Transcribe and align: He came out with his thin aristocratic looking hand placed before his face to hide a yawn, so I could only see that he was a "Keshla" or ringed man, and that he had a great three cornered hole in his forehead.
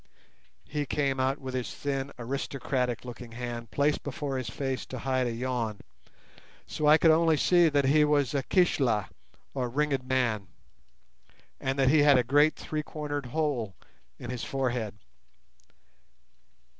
He 0.67 0.87
came 0.87 1.19
out 1.19 1.37
with 1.37 1.53
his 1.53 1.75
thin 1.75 2.11
aristocratic 2.17 3.05
looking 3.05 3.33
hand 3.33 3.69
placed 3.69 4.01
before 4.01 4.39
his 4.39 4.49
face 4.49 4.83
to 4.87 4.97
hide 4.97 5.27
a 5.27 5.31
yawn, 5.31 5.81
so 6.65 6.87
I 6.87 6.97
could 6.97 7.11
only 7.11 7.37
see 7.37 7.69
that 7.69 7.85
he 7.85 8.03
was 8.03 8.33
a 8.33 8.41
"Keshla" 8.41 9.09
or 9.53 9.69
ringed 9.69 10.03
man, 10.07 10.47
and 11.59 11.77
that 11.77 11.89
he 11.89 11.99
had 12.01 12.17
a 12.17 12.23
great 12.23 12.55
three 12.55 12.81
cornered 12.81 13.27
hole 13.27 13.75
in 14.17 14.31
his 14.31 14.43
forehead. 14.43 14.95